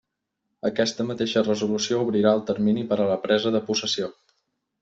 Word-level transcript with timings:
Aquesta 0.69 1.05
mateixa 1.09 1.43
resolució 1.43 2.01
obrirà 2.05 2.33
el 2.39 2.43
termini 2.49 2.89
per 2.95 2.99
a 3.05 3.09
la 3.13 3.19
presa 3.27 3.53
de 3.57 3.63
possessió. 3.69 4.13